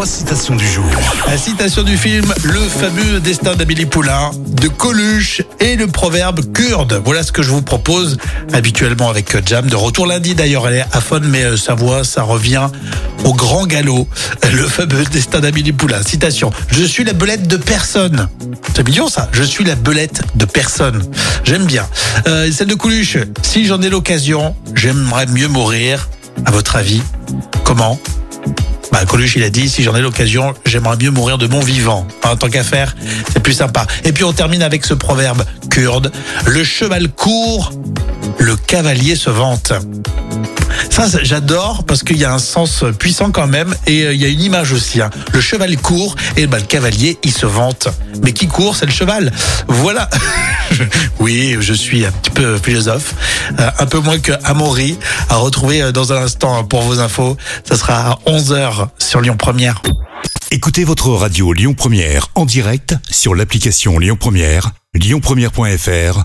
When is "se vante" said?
39.16-39.72, 47.32-47.88